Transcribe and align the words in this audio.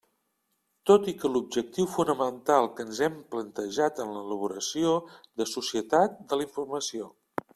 Tot 0.91 1.03
i 1.11 1.13
que 1.23 1.29
l'objectiu 1.33 1.85
fonamental 1.95 2.69
que 2.79 2.87
ens 2.89 3.01
hem 3.07 3.19
plantejat 3.35 4.01
en 4.07 4.15
l'elaboració 4.15 4.97
de 5.43 5.49
Societat 5.55 6.19
de 6.33 6.41
la 6.41 6.49
informació. 6.51 7.11